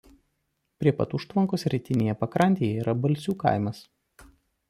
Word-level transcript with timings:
Prie 0.83 0.93
pat 1.01 1.13
užtvankos 1.17 1.65
rytinėje 1.73 2.17
pakrantėje 2.23 2.81
yra 2.85 2.97
Balsių 3.03 3.35
kaimas. 3.45 3.85